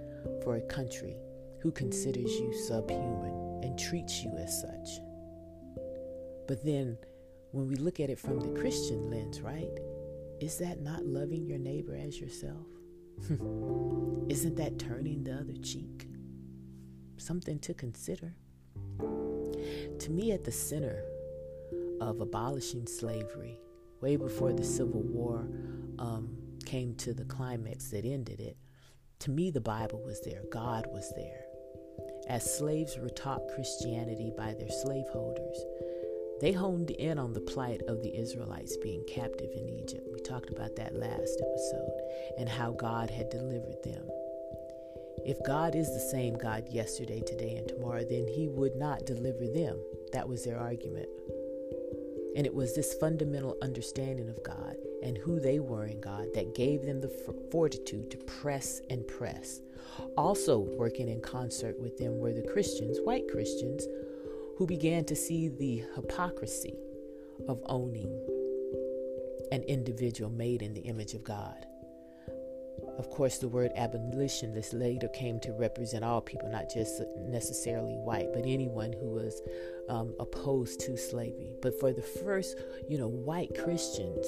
for 0.44 0.58
a 0.58 0.62
country 0.62 1.16
who 1.62 1.72
considers 1.72 2.32
you 2.32 2.54
subhuman 2.68 3.62
and 3.64 3.80
treats 3.80 4.24
you 4.24 4.36
as 4.38 4.62
such? 4.62 5.02
But 6.48 6.66
then, 6.66 6.98
when 7.52 7.68
we 7.68 7.76
look 7.76 8.00
at 8.00 8.10
it 8.10 8.20
from 8.20 8.40
the 8.40 8.60
Christian 8.60 9.10
lens, 9.10 9.42
right? 9.42 9.80
Is 10.40 10.58
that 10.58 10.82
not 10.82 11.06
loving 11.06 11.46
your 11.46 11.60
neighbor 11.60 11.96
as 11.96 12.20
yourself? 12.20 12.68
Isn't 13.30 14.56
that 14.56 14.80
turning 14.80 15.24
the 15.24 15.34
other 15.34 15.56
cheek? 15.62 16.08
Something 17.22 17.60
to 17.60 17.74
consider. 17.74 18.36
To 19.00 20.10
me, 20.10 20.32
at 20.32 20.44
the 20.44 20.52
center 20.52 21.04
of 22.02 22.20
abolishing 22.20 22.88
slavery, 22.88 23.60
way 24.02 24.16
before 24.16 24.52
the 24.52 24.64
Civil 24.64 25.02
War 25.02 25.48
um, 26.00 26.36
came 26.66 26.96
to 26.96 27.14
the 27.14 27.26
climax 27.26 27.90
that 27.92 28.06
ended 28.06 28.40
it, 28.40 28.58
to 29.20 29.32
me, 29.32 29.52
the 29.52 29.62
Bible 29.62 30.02
was 30.04 30.20
there, 30.22 30.42
God 30.52 30.88
was 30.92 31.14
there. 31.16 31.46
As 32.28 32.58
slaves 32.58 32.98
were 32.98 33.10
taught 33.10 33.48
Christianity 33.54 34.32
by 34.36 34.54
their 34.54 34.72
slaveholders, 34.84 35.64
they 36.40 36.52
honed 36.52 36.90
in 36.90 37.20
on 37.20 37.34
the 37.34 37.42
plight 37.42 37.82
of 37.88 38.02
the 38.02 38.20
Israelites 38.20 38.76
being 38.78 39.04
captive 39.08 39.52
in 39.56 39.70
Egypt. 39.70 40.08
We 40.12 40.20
talked 40.22 40.50
about 40.50 40.76
that 40.78 40.96
last 40.96 41.42
episode 41.42 42.02
and 42.40 42.50
how 42.50 42.72
God 42.72 43.12
had 43.12 43.30
delivered 43.30 43.84
them. 43.84 44.10
If 45.26 45.44
God 45.46 45.76
is 45.76 45.94
the 45.94 46.10
same 46.12 46.36
God 46.36 46.68
yesterday, 46.70 47.22
today, 47.22 47.56
and 47.56 47.68
tomorrow, 47.68 48.04
then 48.04 48.28
He 48.28 48.48
would 48.48 48.76
not 48.76 49.06
deliver 49.06 49.48
them. 49.48 49.78
That 50.14 50.28
was 50.28 50.44
their 50.44 50.58
argument. 50.58 51.08
And 52.36 52.46
it 52.46 52.54
was 52.54 52.76
this 52.76 52.94
fundamental 52.96 53.58
understanding 53.62 54.30
of 54.30 54.44
God 54.44 54.78
and 55.04 55.18
who 55.18 55.40
they 55.40 55.60
were 55.60 55.86
in 55.86 56.00
God 56.00 56.28
that 56.34 56.56
gave 56.56 56.84
them 56.84 57.02
the 57.02 57.10
fortitude 57.52 58.10
to 58.12 58.18
press 58.18 58.82
and 58.90 59.08
press. 59.08 59.62
Also, 60.18 60.60
working 60.60 61.10
in 61.10 61.22
concert 61.22 61.80
with 61.80 61.98
them 61.98 62.18
were 62.18 62.34
the 62.34 62.42
Christians, 62.42 63.00
white 63.04 63.28
Christians, 63.30 63.86
who 64.58 64.66
began 64.66 65.04
to 65.06 65.16
see 65.16 65.50
the 65.50 65.84
hypocrisy 65.96 66.76
of 67.48 67.62
owning 67.66 68.10
an 69.52 69.64
individual 69.64 70.30
made 70.30 70.62
in 70.62 70.74
the 70.74 70.82
image 70.82 71.14
of 71.14 71.24
God. 71.24 71.66
Of 72.98 73.10
course, 73.10 73.38
the 73.38 73.48
word 73.48 73.72
abolitionist 73.76 74.74
later 74.74 75.08
came 75.08 75.40
to 75.42 75.54
represent 75.54 76.04
all 76.04 76.22
people, 76.22 76.50
not 76.50 76.70
just 76.70 77.02
necessarily 77.18 77.96
white, 77.96 78.34
but 78.34 78.44
anyone 78.46 78.94
who 78.94 79.10
was 79.10 79.42
um, 79.90 80.14
opposed 80.20 80.80
to 80.82 80.98
slavery. 80.98 81.56
But 81.62 81.80
for 81.80 81.94
the 81.94 82.02
first, 82.02 82.58
you 82.88 82.98
know, 82.98 83.08
white 83.08 83.58
Christians, 83.64 84.26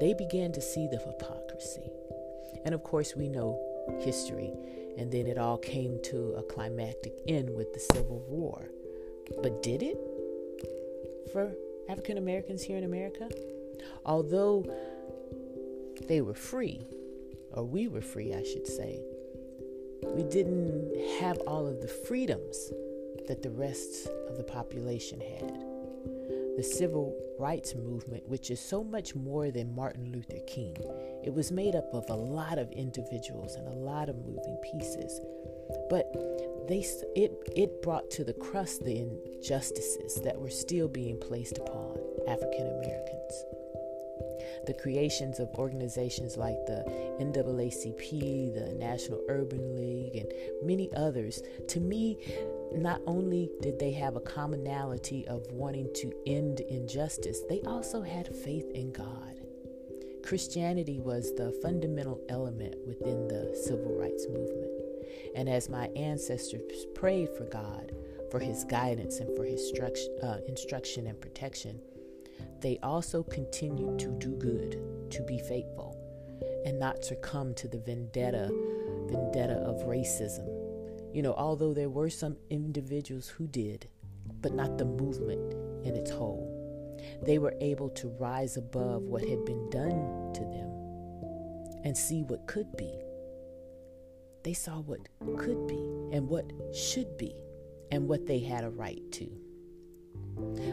they 0.00 0.12
began 0.12 0.52
to 0.52 0.60
see 0.60 0.88
the 0.88 0.98
hypocrisy. 0.98 1.90
And 2.64 2.74
of 2.74 2.82
course, 2.82 3.14
we 3.16 3.28
know 3.28 3.60
history. 4.00 4.52
And 4.96 5.10
then 5.10 5.26
it 5.26 5.38
all 5.38 5.58
came 5.58 6.00
to 6.04 6.34
a 6.36 6.42
climactic 6.42 7.14
end 7.26 7.50
with 7.54 7.72
the 7.72 7.80
Civil 7.80 8.24
War. 8.28 8.68
But 9.42 9.62
did 9.62 9.82
it 9.82 9.98
for 11.32 11.52
African 11.88 12.18
Americans 12.18 12.62
here 12.62 12.76
in 12.76 12.84
America? 12.84 13.28
Although 14.04 14.64
they 16.08 16.20
were 16.20 16.34
free, 16.34 16.86
or 17.54 17.64
we 17.64 17.88
were 17.88 18.00
free, 18.00 18.34
I 18.34 18.42
should 18.42 18.66
say. 18.66 19.00
We 20.04 20.24
didn't 20.24 20.94
have 21.20 21.38
all 21.46 21.66
of 21.66 21.80
the 21.80 21.88
freedoms 21.88 22.70
that 23.28 23.42
the 23.42 23.50
rest 23.50 24.08
of 24.28 24.36
the 24.36 24.44
population 24.44 25.20
had. 25.20 25.64
The 26.56 26.62
civil 26.62 27.16
rights 27.38 27.74
movement, 27.74 28.28
which 28.28 28.50
is 28.50 28.60
so 28.60 28.84
much 28.84 29.14
more 29.14 29.50
than 29.50 29.74
Martin 29.74 30.12
Luther 30.12 30.40
King, 30.46 30.76
it 31.24 31.32
was 31.32 31.50
made 31.50 31.74
up 31.74 31.92
of 31.92 32.04
a 32.10 32.14
lot 32.14 32.58
of 32.58 32.70
individuals 32.72 33.56
and 33.56 33.66
a 33.66 33.72
lot 33.72 34.08
of 34.08 34.16
moving 34.18 34.56
pieces. 34.62 35.20
But 35.90 36.12
they, 36.68 36.84
it, 37.16 37.32
it 37.56 37.82
brought 37.82 38.10
to 38.12 38.24
the 38.24 38.34
crust 38.34 38.84
the 38.84 38.98
injustices 38.98 40.20
that 40.22 40.38
were 40.38 40.50
still 40.50 40.86
being 40.86 41.18
placed 41.18 41.58
upon 41.58 41.98
African 42.28 42.66
Americans 42.68 43.44
the 44.66 44.74
creations 44.74 45.40
of 45.40 45.48
organizations 45.54 46.36
like 46.36 46.66
the 46.66 46.84
NAACP, 47.20 48.54
the 48.54 48.74
National 48.78 49.20
Urban 49.28 49.76
League, 49.76 50.16
and 50.16 50.32
many 50.62 50.92
others, 50.94 51.42
to 51.68 51.80
me, 51.80 52.18
not 52.72 53.00
only 53.06 53.50
did 53.60 53.78
they 53.78 53.92
have 53.92 54.16
a 54.16 54.20
commonality 54.20 55.26
of 55.28 55.50
wanting 55.52 55.88
to 55.94 56.12
end 56.26 56.60
injustice, 56.60 57.40
they 57.48 57.60
also 57.62 58.02
had 58.02 58.34
faith 58.34 58.70
in 58.74 58.92
God. 58.92 59.40
Christianity 60.24 61.00
was 61.00 61.34
the 61.34 61.52
fundamental 61.62 62.20
element 62.30 62.76
within 62.86 63.28
the 63.28 63.54
civil 63.54 63.94
rights 63.94 64.26
movement. 64.26 64.70
And 65.36 65.48
as 65.48 65.68
my 65.68 65.88
ancestors 65.88 66.86
prayed 66.94 67.28
for 67.36 67.44
God, 67.44 67.92
for 68.30 68.40
his 68.40 68.64
guidance 68.64 69.20
and 69.20 69.36
for 69.36 69.44
his 69.44 69.72
uh, 70.22 70.38
instruction 70.48 71.06
and 71.06 71.20
protection, 71.20 71.78
they 72.64 72.78
also 72.82 73.22
continued 73.22 73.98
to 73.98 74.08
do 74.12 74.30
good, 74.36 74.80
to 75.10 75.22
be 75.24 75.38
faithful, 75.38 75.98
and 76.64 76.78
not 76.78 77.04
succumb 77.04 77.52
to 77.52 77.68
the 77.68 77.76
vendetta, 77.76 78.48
vendetta 79.06 79.56
of 79.56 79.86
racism. 79.86 80.48
You 81.14 81.20
know, 81.20 81.34
although 81.34 81.74
there 81.74 81.90
were 81.90 82.08
some 82.08 82.38
individuals 82.48 83.28
who 83.28 83.46
did, 83.48 83.86
but 84.40 84.54
not 84.54 84.78
the 84.78 84.86
movement 84.86 85.52
in 85.84 85.94
its 85.94 86.10
whole. 86.10 86.50
They 87.22 87.36
were 87.36 87.54
able 87.60 87.90
to 87.90 88.08
rise 88.18 88.56
above 88.56 89.02
what 89.02 89.28
had 89.28 89.44
been 89.44 89.68
done 89.68 90.32
to 90.32 90.40
them 90.40 90.70
and 91.84 91.94
see 91.94 92.22
what 92.22 92.46
could 92.46 92.74
be. 92.78 92.94
They 94.42 94.54
saw 94.54 94.80
what 94.80 95.06
could 95.36 95.66
be 95.66 95.84
and 96.16 96.26
what 96.30 96.50
should 96.74 97.18
be 97.18 97.34
and 97.90 98.08
what 98.08 98.24
they 98.24 98.38
had 98.38 98.64
a 98.64 98.70
right 98.70 99.02
to. 99.12 99.43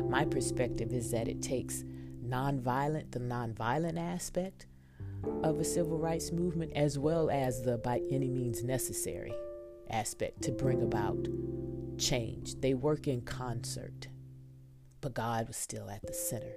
My 0.09 0.25
perspective 0.25 0.91
is 0.93 1.11
that 1.11 1.27
it 1.27 1.41
takes 1.41 1.83
nonviolent, 2.25 3.11
the 3.11 3.19
nonviolent 3.19 3.99
aspect 3.99 4.67
of 5.43 5.59
a 5.59 5.63
civil 5.63 5.97
rights 5.97 6.31
movement, 6.31 6.73
as 6.75 6.97
well 6.97 7.29
as 7.29 7.61
the 7.61 7.77
by 7.77 8.01
any 8.09 8.29
means 8.29 8.63
necessary 8.63 9.33
aspect 9.89 10.41
to 10.43 10.51
bring 10.51 10.81
about 10.81 11.27
change. 11.97 12.55
They 12.61 12.73
work 12.73 13.07
in 13.07 13.21
concert, 13.21 14.07
but 15.01 15.13
God 15.13 15.47
was 15.47 15.57
still 15.57 15.89
at 15.89 16.05
the 16.05 16.13
center. 16.13 16.55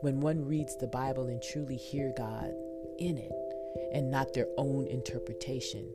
When 0.00 0.20
one 0.20 0.44
reads 0.44 0.76
the 0.76 0.86
Bible 0.86 1.26
and 1.26 1.42
truly 1.42 1.76
hear 1.76 2.12
God 2.16 2.52
in 2.98 3.16
it 3.18 3.32
and 3.92 4.10
not 4.10 4.32
their 4.32 4.48
own 4.56 4.86
interpretation, 4.86 5.90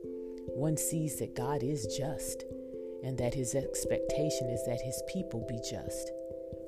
one 0.48 0.76
sees 0.76 1.18
that 1.18 1.34
God 1.34 1.62
is 1.62 1.86
just 1.96 2.44
and 3.04 3.18
that 3.18 3.34
his 3.34 3.54
expectation 3.54 4.48
is 4.48 4.64
that 4.66 4.80
his 4.80 5.02
people 5.06 5.44
be 5.46 5.60
just 5.60 6.10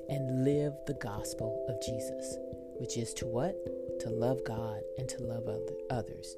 and 0.07 0.45
live 0.45 0.73
the 0.85 0.93
gospel 0.93 1.65
of 1.67 1.81
Jesus, 1.81 2.37
which 2.77 2.95
is 2.95 3.13
to 3.15 3.25
what? 3.25 3.55
To 4.01 4.09
love 4.09 4.43
God 4.45 4.81
and 4.97 5.09
to 5.09 5.23
love 5.23 5.49
others. 5.89 6.37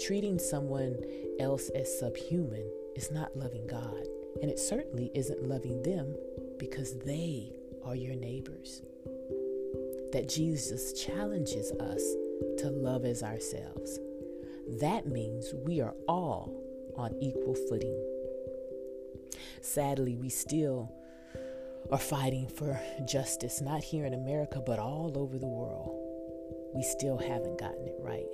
Treating 0.00 0.38
someone 0.38 0.96
else 1.38 1.68
as 1.70 1.98
subhuman 1.98 2.68
is 2.96 3.10
not 3.10 3.36
loving 3.36 3.66
God, 3.66 4.06
and 4.40 4.50
it 4.50 4.58
certainly 4.58 5.10
isn't 5.14 5.46
loving 5.46 5.82
them 5.82 6.16
because 6.58 6.98
they 7.00 7.52
are 7.84 7.94
your 7.94 8.16
neighbors. 8.16 8.82
That 10.12 10.28
Jesus 10.28 10.92
challenges 10.94 11.70
us 11.72 12.02
to 12.58 12.70
love 12.70 13.04
as 13.04 13.22
ourselves. 13.22 13.98
That 14.80 15.06
means 15.06 15.52
we 15.66 15.80
are 15.80 15.94
all 16.08 16.60
on 16.96 17.14
equal 17.20 17.54
footing. 17.68 18.13
Sadly, 19.64 20.14
we 20.14 20.28
still 20.28 20.92
are 21.90 21.98
fighting 21.98 22.46
for 22.48 22.78
justice, 23.08 23.62
not 23.62 23.82
here 23.82 24.04
in 24.04 24.12
America, 24.12 24.60
but 24.64 24.78
all 24.78 25.10
over 25.16 25.38
the 25.38 25.46
world. 25.46 25.98
We 26.74 26.82
still 26.82 27.16
haven't 27.16 27.58
gotten 27.58 27.86
it 27.86 27.96
right. 27.98 28.28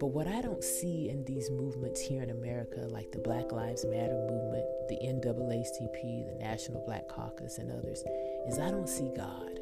But 0.00 0.08
what 0.08 0.26
I 0.26 0.40
don't 0.40 0.64
see 0.64 1.10
in 1.10 1.26
these 1.26 1.50
movements 1.50 2.00
here 2.00 2.22
in 2.22 2.30
America, 2.30 2.80
like 2.88 3.12
the 3.12 3.18
Black 3.18 3.52
Lives 3.52 3.84
Matter 3.84 4.26
movement, 4.28 4.64
the 4.88 4.96
NAACP, 5.04 6.26
the 6.26 6.38
National 6.40 6.82
Black 6.86 7.06
Caucus, 7.06 7.58
and 7.58 7.70
others, 7.70 8.02
is 8.48 8.58
I 8.58 8.70
don't 8.70 8.88
see 8.88 9.12
God. 9.14 9.60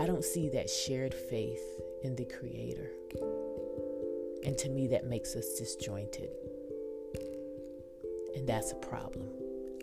I 0.00 0.06
don't 0.06 0.24
see 0.24 0.48
that 0.48 0.70
shared 0.70 1.12
faith 1.12 1.62
in 2.02 2.16
the 2.16 2.24
Creator. 2.24 2.90
And 4.46 4.56
to 4.56 4.70
me, 4.70 4.88
that 4.88 5.06
makes 5.06 5.36
us 5.36 5.58
disjointed. 5.58 6.30
And 8.34 8.48
that's 8.48 8.72
a 8.72 8.76
problem. 8.76 9.28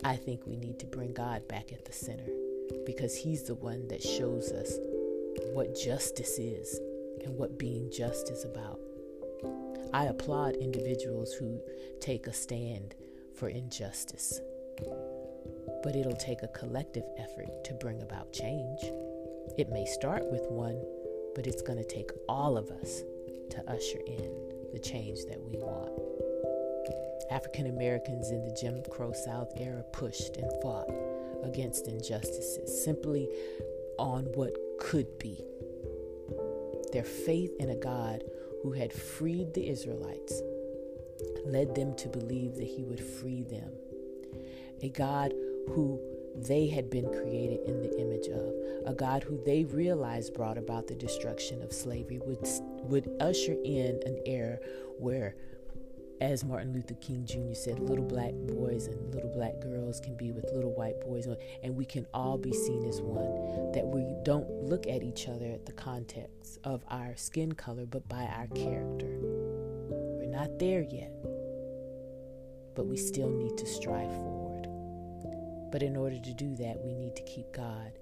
I 0.04 0.16
think 0.16 0.46
we 0.46 0.56
need 0.56 0.78
to 0.80 0.86
bring 0.86 1.12
God 1.12 1.46
back 1.48 1.72
at 1.72 1.84
the 1.84 1.92
center 1.92 2.28
because 2.84 3.16
He's 3.16 3.44
the 3.44 3.54
one 3.54 3.86
that 3.88 4.02
shows 4.02 4.50
us 4.52 4.78
what 5.52 5.78
justice 5.78 6.38
is 6.38 6.78
and 7.24 7.36
what 7.36 7.58
being 7.58 7.90
just 7.90 8.30
is 8.30 8.44
about. 8.44 8.80
I 9.92 10.06
applaud 10.06 10.56
individuals 10.56 11.32
who 11.34 11.60
take 12.00 12.26
a 12.26 12.32
stand 12.32 12.94
for 13.34 13.48
injustice, 13.48 14.40
but 15.82 15.94
it'll 15.96 16.16
take 16.16 16.42
a 16.42 16.48
collective 16.48 17.04
effort 17.18 17.64
to 17.64 17.74
bring 17.74 18.00
about 18.02 18.32
change. 18.32 18.80
It 19.58 19.70
may 19.70 19.84
start 19.84 20.30
with 20.30 20.42
one, 20.48 20.82
but 21.34 21.46
it's 21.46 21.62
going 21.62 21.78
to 21.78 21.84
take 21.84 22.10
all 22.28 22.56
of 22.56 22.70
us 22.70 23.02
to 23.50 23.70
usher 23.70 23.98
in 24.06 24.32
the 24.72 24.78
change 24.78 25.26
that 25.26 25.40
we 25.40 25.58
want. 25.58 26.21
African 27.32 27.66
Americans 27.66 28.30
in 28.30 28.44
the 28.44 28.54
Jim 28.60 28.82
Crow 28.90 29.12
South 29.12 29.50
era 29.56 29.82
pushed 29.94 30.36
and 30.36 30.52
fought 30.60 30.92
against 31.42 31.88
injustices 31.88 32.84
simply 32.84 33.26
on 33.98 34.24
what 34.34 34.54
could 34.78 35.18
be. 35.18 35.42
Their 36.92 37.04
faith 37.04 37.52
in 37.58 37.70
a 37.70 37.76
God 37.76 38.22
who 38.62 38.72
had 38.72 38.92
freed 38.92 39.54
the 39.54 39.66
Israelites 39.66 40.42
led 41.46 41.74
them 41.74 41.96
to 41.96 42.08
believe 42.08 42.56
that 42.56 42.66
he 42.66 42.84
would 42.84 43.00
free 43.00 43.42
them. 43.42 43.72
A 44.82 44.90
God 44.90 45.32
who 45.68 45.98
they 46.36 46.66
had 46.66 46.90
been 46.90 47.08
created 47.08 47.60
in 47.66 47.80
the 47.80 47.98
image 47.98 48.26
of, 48.28 48.52
a 48.86 48.94
God 48.94 49.22
who 49.22 49.42
they 49.46 49.64
realized 49.64 50.34
brought 50.34 50.58
about 50.58 50.86
the 50.86 50.94
destruction 50.94 51.62
of 51.62 51.72
slavery, 51.72 52.18
would, 52.26 52.46
would 52.82 53.10
usher 53.20 53.56
in 53.64 54.00
an 54.04 54.20
era 54.26 54.58
where 54.98 55.34
as 56.22 56.44
Martin 56.44 56.72
Luther 56.72 56.94
King 56.94 57.26
Jr. 57.26 57.52
said, 57.52 57.80
little 57.80 58.04
black 58.04 58.32
boys 58.32 58.86
and 58.86 59.12
little 59.12 59.28
black 59.28 59.58
girls 59.58 59.98
can 59.98 60.16
be 60.16 60.30
with 60.30 60.48
little 60.52 60.72
white 60.72 61.00
boys, 61.00 61.26
and 61.64 61.76
we 61.76 61.84
can 61.84 62.06
all 62.14 62.38
be 62.38 62.52
seen 62.52 62.84
as 62.84 63.00
one. 63.02 63.72
That 63.72 63.84
we 63.84 64.06
don't 64.22 64.48
look 64.62 64.86
at 64.86 65.02
each 65.02 65.26
other 65.26 65.46
at 65.46 65.66
the 65.66 65.72
context 65.72 66.60
of 66.62 66.84
our 66.88 67.16
skin 67.16 67.52
color, 67.52 67.86
but 67.86 68.08
by 68.08 68.22
our 68.22 68.46
character. 68.54 69.18
We're 69.18 70.30
not 70.30 70.60
there 70.60 70.82
yet, 70.82 71.12
but 72.76 72.86
we 72.86 72.96
still 72.96 73.30
need 73.30 73.58
to 73.58 73.66
strive 73.66 74.12
forward. 74.12 74.68
But 75.72 75.82
in 75.82 75.96
order 75.96 76.20
to 76.20 76.34
do 76.34 76.54
that, 76.56 76.80
we 76.84 76.94
need 76.94 77.16
to 77.16 77.22
keep 77.24 77.52
God 77.52 77.98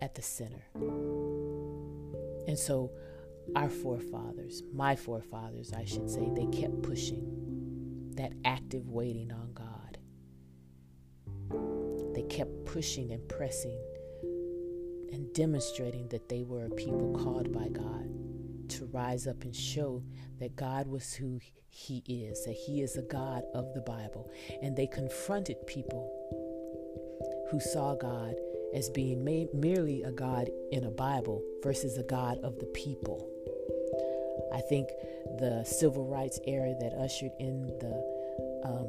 at 0.00 0.14
the 0.14 0.22
center. 0.22 0.62
And 2.46 2.56
so, 2.56 2.92
our 3.56 3.68
forefathers, 3.68 4.62
my 4.72 4.94
forefathers, 4.94 5.72
I 5.72 5.84
should 5.84 6.08
say, 6.08 6.30
they 6.34 6.46
kept 6.46 6.80
pushing 6.82 7.43
that 8.16 8.32
active 8.44 8.88
waiting 8.88 9.32
on 9.32 9.52
God. 9.52 9.98
They 12.14 12.22
kept 12.22 12.64
pushing 12.64 13.12
and 13.12 13.28
pressing 13.28 13.78
and 15.12 15.32
demonstrating 15.34 16.08
that 16.08 16.28
they 16.28 16.42
were 16.42 16.66
a 16.66 16.70
people 16.70 17.12
called 17.22 17.52
by 17.52 17.68
God 17.68 18.08
to 18.70 18.86
rise 18.86 19.26
up 19.26 19.42
and 19.42 19.54
show 19.54 20.02
that 20.38 20.56
God 20.56 20.86
was 20.86 21.14
who 21.14 21.38
He 21.68 22.02
is, 22.06 22.44
that 22.44 22.54
He 22.54 22.82
is 22.82 22.96
a 22.96 23.02
God 23.02 23.42
of 23.54 23.72
the 23.74 23.82
Bible. 23.82 24.30
And 24.62 24.76
they 24.76 24.86
confronted 24.86 25.66
people 25.66 26.10
who 27.50 27.60
saw 27.60 27.94
God 27.94 28.34
as 28.74 28.90
being 28.90 29.24
merely 29.24 30.02
a 30.02 30.10
God 30.10 30.50
in 30.72 30.84
a 30.84 30.90
Bible 30.90 31.42
versus 31.62 31.96
a 31.96 32.02
God 32.02 32.38
of 32.42 32.58
the 32.58 32.66
people. 32.66 33.30
I 34.54 34.60
think 34.60 34.88
the 35.38 35.64
civil 35.64 36.06
rights 36.06 36.38
era 36.46 36.74
that 36.80 36.94
ushered 36.94 37.32
in 37.40 37.66
the 37.80 38.14
um, 38.64 38.86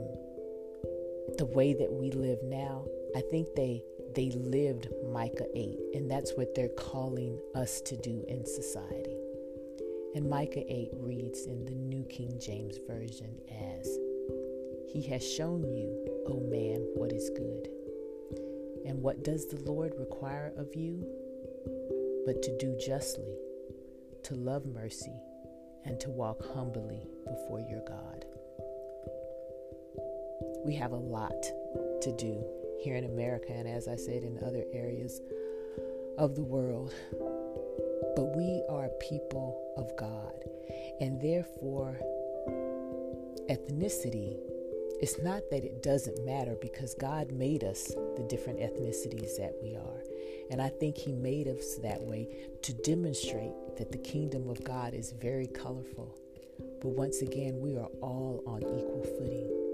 the 1.38 1.46
way 1.46 1.74
that 1.74 1.92
we 1.92 2.12
live 2.12 2.40
now, 2.44 2.86
I 3.16 3.22
think 3.32 3.48
they 3.56 3.84
they 4.16 4.30
lived 4.32 4.88
Micah 5.12 5.48
8, 5.54 5.80
and 5.96 6.10
that's 6.10 6.34
what 6.36 6.56
they're 6.56 6.70
calling 6.70 7.38
us 7.56 7.82
to 7.82 7.98
do 7.98 8.24
in 8.30 8.46
society. 8.46 9.18
And 10.16 10.30
Micah 10.30 10.64
8 10.72 10.92
reads 10.94 11.46
in 11.46 11.66
the 11.66 11.74
New 11.76 12.04
King 12.06 12.40
James 12.40 12.78
Version 12.88 13.36
as 13.52 13.88
He 14.94 15.06
has 15.10 15.28
shown 15.28 15.64
you, 15.74 16.24
O 16.28 16.40
man, 16.50 16.88
what 16.94 17.12
is 17.12 17.30
good. 17.32 17.68
And 18.86 19.02
what 19.02 19.24
does 19.24 19.48
the 19.48 19.60
Lord 19.70 19.94
require 19.98 20.54
of 20.58 20.74
you? 20.76 21.04
But 22.26 22.42
to 22.44 22.58
do 22.58 22.78
justly, 22.78 23.36
to 24.24 24.36
love 24.36 24.66
mercy, 24.66 25.20
and 25.86 26.00
to 26.00 26.10
walk 26.10 26.44
humbly 26.54 27.08
before 27.26 27.60
your 27.60 27.82
God. 27.88 28.26
We 30.66 30.76
have 30.76 30.92
a 30.92 30.98
lot 30.98 31.44
to 32.02 32.16
do 32.18 32.44
here 32.82 32.96
in 32.96 33.06
America, 33.06 33.52
and 33.52 33.68
as 33.68 33.88
I 33.88 33.96
said, 33.96 34.24
in 34.24 34.40
other 34.46 34.64
areas 34.74 35.22
of 36.18 36.36
the 36.36 36.44
world. 36.44 36.94
But 38.16 38.36
we 38.36 38.64
are 38.70 38.90
people 39.00 39.74
of 39.78 39.96
God, 39.98 40.44
and 41.00 41.22
therefore, 41.22 42.00
ethnicity 43.50 44.38
it's 45.02 45.22
not 45.22 45.50
that 45.52 45.66
it 45.66 45.84
doesn't 45.84 46.26
matter 46.26 46.56
because 46.62 46.94
God 46.94 47.32
made 47.34 47.66
us 47.66 47.94
the 48.16 48.26
different 48.30 48.60
ethnicities 48.60 49.36
that 49.38 49.54
we 49.62 49.76
are. 49.76 50.05
And 50.52 50.62
I 50.62 50.70
think 50.70 50.98
He 50.98 51.12
made 51.12 51.48
us 51.48 51.76
that 51.84 52.02
way 52.02 52.28
to 52.62 52.74
demonstrate 52.74 53.54
that 53.78 53.92
the 53.92 53.98
kingdom 53.98 54.50
of 54.50 54.64
God 54.64 54.94
is 54.94 55.12
very 55.12 55.48
colorful. 55.48 56.16
But 56.82 56.90
once 56.90 57.22
again, 57.22 57.60
we 57.60 57.78
are 57.78 57.90
all 58.02 58.44
on 58.46 58.62
equal 58.62 59.04
footing. 59.18 59.66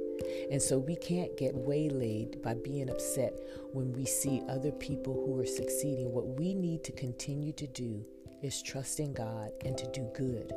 And 0.52 0.62
so 0.62 0.78
we 0.78 0.96
can't 0.96 1.36
get 1.38 1.56
waylaid 1.56 2.42
by 2.42 2.54
being 2.54 2.90
upset 2.90 3.34
when 3.74 3.92
we 3.94 4.06
see 4.06 4.44
other 4.50 4.72
people 4.72 5.14
who 5.14 5.40
are 5.40 5.46
succeeding. 5.46 6.12
What 6.12 6.40
we 6.40 6.54
need 6.54 6.84
to 6.86 6.92
continue 6.92 7.54
to 7.54 7.68
do 7.68 8.06
is 8.42 8.62
trust 8.62 9.00
in 9.00 9.14
God 9.14 9.52
and 9.66 9.78
to 9.78 9.88
do 9.92 10.10
good, 10.16 10.54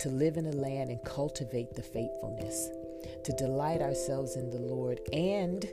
to 0.00 0.08
live 0.08 0.36
in 0.36 0.46
a 0.46 0.52
land 0.52 0.90
and 0.90 1.02
cultivate 1.04 1.74
the 1.74 1.82
faithfulness, 1.82 2.68
to 3.24 3.32
delight 3.32 3.80
ourselves 3.80 4.36
in 4.36 4.50
the 4.50 4.60
Lord 4.60 5.00
and 5.12 5.68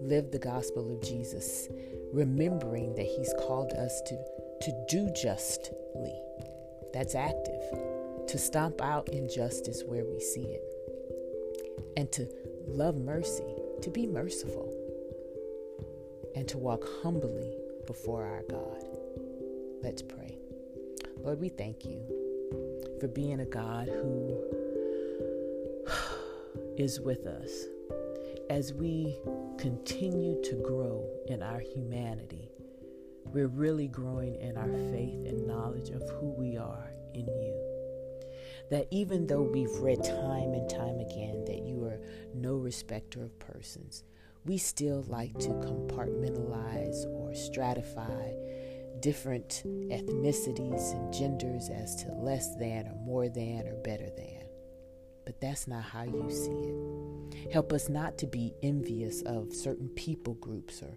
live 0.00 0.30
the 0.30 0.38
gospel 0.38 0.92
of 0.92 1.02
Jesus, 1.02 1.68
remembering 2.12 2.94
that 2.94 3.06
He's 3.06 3.32
called 3.38 3.72
us 3.72 4.00
to, 4.06 4.16
to 4.62 4.86
do 4.88 5.10
justly. 5.10 6.14
That's 6.92 7.14
active. 7.14 7.62
To 8.28 8.38
stomp 8.38 8.80
out 8.80 9.08
injustice 9.08 9.82
where 9.86 10.04
we 10.04 10.20
see 10.20 10.46
it. 10.46 10.62
And 11.96 12.10
to 12.12 12.28
love 12.66 12.96
mercy, 12.96 13.54
to 13.82 13.90
be 13.90 14.06
merciful. 14.06 14.72
And 16.34 16.46
to 16.48 16.58
walk 16.58 16.84
humbly 17.02 17.56
before 17.86 18.24
our 18.24 18.42
God. 18.48 18.84
Let's 19.82 20.02
pray. 20.02 20.38
Lord, 21.18 21.40
we 21.40 21.48
thank 21.48 21.84
you 21.84 22.00
for 23.00 23.08
being 23.08 23.40
a 23.40 23.44
God 23.44 23.88
who 23.88 24.38
is 26.76 27.00
with 27.00 27.26
us 27.26 27.50
as 28.52 28.74
we 28.74 29.18
continue 29.56 30.38
to 30.42 30.56
grow 30.56 31.08
in 31.26 31.42
our 31.42 31.60
humanity, 31.60 32.50
we're 33.24 33.46
really 33.46 33.88
growing 33.88 34.34
in 34.42 34.58
our 34.58 34.74
faith 34.92 35.26
and 35.26 35.46
knowledge 35.46 35.88
of 35.88 36.02
who 36.10 36.34
we 36.36 36.58
are 36.58 36.90
in 37.14 37.24
you. 37.24 38.28
That 38.70 38.88
even 38.90 39.26
though 39.26 39.40
we've 39.40 39.72
read 39.78 40.04
time 40.04 40.52
and 40.52 40.68
time 40.68 41.00
again 41.00 41.46
that 41.46 41.62
you 41.62 41.82
are 41.86 41.98
no 42.34 42.56
respecter 42.56 43.22
of 43.22 43.38
persons, 43.38 44.04
we 44.44 44.58
still 44.58 45.02
like 45.08 45.32
to 45.38 45.48
compartmentalize 45.48 47.06
or 47.06 47.30
stratify 47.30 48.36
different 49.00 49.62
ethnicities 49.64 50.92
and 50.92 51.10
genders 51.10 51.70
as 51.70 52.04
to 52.04 52.12
less 52.12 52.54
than 52.56 52.86
or 52.86 52.96
more 53.02 53.30
than 53.30 53.66
or 53.66 53.76
better 53.82 54.10
than 54.14 54.41
but 55.24 55.40
that's 55.40 55.66
not 55.68 55.82
how 55.82 56.02
you 56.02 56.30
see 56.30 56.50
it. 56.50 57.52
Help 57.52 57.72
us 57.72 57.88
not 57.88 58.18
to 58.18 58.26
be 58.26 58.52
envious 58.62 59.22
of 59.22 59.52
certain 59.52 59.88
people 59.90 60.34
groups 60.34 60.82
or 60.82 60.96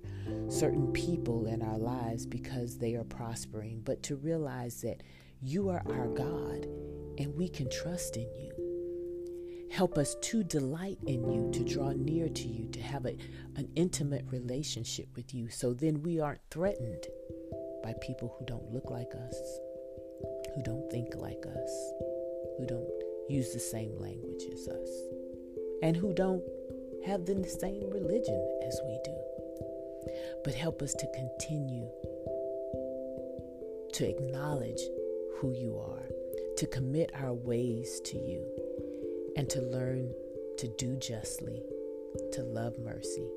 certain 0.49 0.91
people 0.91 1.45
in 1.47 1.61
our 1.61 1.77
lives 1.77 2.25
because 2.25 2.77
they 2.77 2.95
are 2.95 3.03
prospering, 3.03 3.81
but 3.83 4.03
to 4.03 4.15
realize 4.15 4.81
that 4.81 5.01
You 5.41 5.69
are 5.69 5.83
our 5.87 6.07
God, 6.07 6.65
and 7.19 7.35
we 7.35 7.49
can 7.49 7.69
trust 7.69 8.17
in 8.17 8.27
you. 8.35 9.67
Help 9.71 9.97
us 9.97 10.15
to 10.21 10.43
delight 10.43 10.97
in 11.05 11.29
you, 11.29 11.51
to 11.51 11.63
draw 11.63 11.91
near 11.91 12.29
to 12.29 12.47
you, 12.47 12.67
to 12.69 12.81
have 12.81 13.05
a, 13.05 13.17
an 13.55 13.67
intimate 13.75 14.25
relationship 14.31 15.07
with 15.15 15.33
you, 15.35 15.49
so 15.49 15.73
then 15.73 16.01
we 16.01 16.19
aren't 16.19 16.41
threatened 16.49 17.05
by 17.83 17.93
people 18.01 18.35
who 18.39 18.45
don't 18.45 18.71
look 18.71 18.89
like 18.89 19.13
us, 19.27 19.59
who 20.55 20.63
don't 20.63 20.89
think 20.89 21.13
like 21.15 21.45
us, 21.45 21.93
who 22.57 22.65
don't 22.65 22.87
use 23.29 23.53
the 23.53 23.59
same 23.59 23.97
language 23.99 24.43
as 24.51 24.67
us, 24.67 24.89
and 25.81 25.95
who 25.95 26.13
don't 26.13 26.43
have 27.05 27.25
the 27.25 27.43
same 27.61 27.89
religion 27.89 28.59
as 28.65 28.79
we 28.85 28.99
do. 29.03 29.15
But 30.43 30.53
help 30.53 30.81
us 30.81 30.93
to 30.93 31.07
continue 31.13 31.89
to 33.93 34.09
acknowledge 34.09 34.81
who 35.37 35.51
you 35.53 35.77
are, 35.77 36.09
to 36.57 36.67
commit 36.67 37.11
our 37.15 37.33
ways 37.33 38.01
to 38.05 38.17
you, 38.17 38.45
and 39.35 39.49
to 39.49 39.61
learn 39.61 40.13
to 40.57 40.67
do 40.77 40.95
justly, 40.97 41.63
to 42.31 42.43
love 42.43 42.77
mercy, 42.79 43.27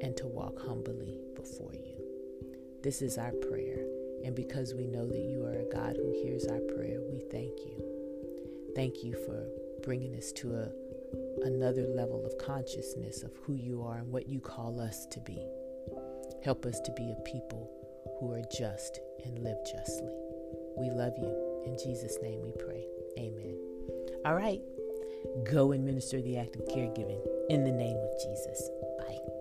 and 0.00 0.16
to 0.16 0.26
walk 0.26 0.60
humbly 0.60 1.18
before 1.34 1.74
you. 1.74 1.96
This 2.82 3.02
is 3.02 3.18
our 3.18 3.32
prayer. 3.32 3.84
And 4.24 4.34
because 4.34 4.74
we 4.74 4.86
know 4.86 5.06
that 5.06 5.18
you 5.18 5.44
are 5.44 5.60
a 5.60 5.72
God 5.72 5.96
who 5.96 6.12
hears 6.12 6.46
our 6.46 6.60
prayer, 6.60 7.00
we 7.10 7.20
thank 7.30 7.58
you. 7.66 7.97
Thank 8.78 9.02
you 9.02 9.16
for 9.26 9.44
bringing 9.82 10.14
us 10.14 10.30
to 10.34 10.54
a, 10.54 10.68
another 11.42 11.82
level 11.82 12.24
of 12.24 12.38
consciousness 12.38 13.24
of 13.24 13.32
who 13.42 13.56
you 13.56 13.82
are 13.82 13.96
and 13.96 14.12
what 14.12 14.28
you 14.28 14.38
call 14.38 14.80
us 14.80 15.04
to 15.06 15.18
be. 15.18 15.44
Help 16.44 16.64
us 16.64 16.78
to 16.82 16.92
be 16.92 17.10
a 17.10 17.20
people 17.22 17.68
who 18.20 18.30
are 18.30 18.42
just 18.56 19.00
and 19.24 19.40
live 19.40 19.56
justly. 19.64 20.14
We 20.76 20.90
love 20.90 21.14
you. 21.18 21.64
In 21.66 21.76
Jesus' 21.76 22.18
name 22.22 22.40
we 22.40 22.52
pray. 22.52 22.86
Amen. 23.18 23.58
All 24.24 24.36
right. 24.36 24.60
Go 25.50 25.72
and 25.72 25.84
minister 25.84 26.22
the 26.22 26.36
act 26.36 26.54
of 26.54 26.62
caregiving 26.66 27.20
in 27.50 27.64
the 27.64 27.72
name 27.72 27.96
of 27.96 28.12
Jesus. 28.22 28.70
Bye. 29.00 29.37